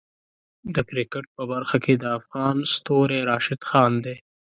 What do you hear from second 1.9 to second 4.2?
د افغانو ستوری راشد خان دی.